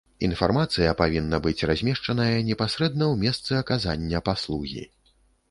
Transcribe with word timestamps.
Інфармацыя 0.27 0.93
павінна 1.01 1.39
быць 1.47 1.65
размешчаная 1.71 2.39
непасрэдна 2.49 3.03
ў 3.13 3.27
месцы 3.27 3.51
аказання 3.61 4.25
паслугі. 4.33 4.83